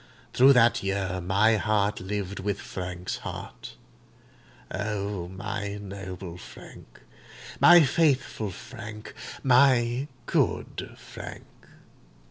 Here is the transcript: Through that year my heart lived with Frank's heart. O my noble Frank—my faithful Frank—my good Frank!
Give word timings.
Through 0.33 0.53
that 0.53 0.81
year 0.81 1.21
my 1.23 1.57
heart 1.57 1.99
lived 1.99 2.39
with 2.39 2.59
Frank's 2.59 3.17
heart. 3.17 3.75
O 4.71 5.27
my 5.27 5.77
noble 5.77 6.39
Frank—my 6.39 7.83
faithful 7.83 8.49
Frank—my 8.49 10.07
good 10.25 10.95
Frank! 10.97 11.45